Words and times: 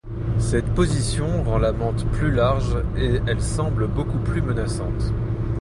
Cette 0.39 0.65
position 0.73 1.43
rend 1.43 1.59
la 1.59 1.73
mante 1.73 2.09
plus 2.11 2.31
large 2.31 2.75
et 2.97 3.19
elle 3.27 3.39
semble 3.39 3.87
beaucoup 3.87 4.17
plus 4.17 4.41
menaçante. 4.41 5.13